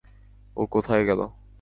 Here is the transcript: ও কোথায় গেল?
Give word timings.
ও 0.57 0.61
কোথায় 0.65 1.03
গেল? 1.05 1.21